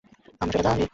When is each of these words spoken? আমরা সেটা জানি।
আমরা 0.41 0.51
সেটা 0.51 0.63
জানি। 0.67 0.85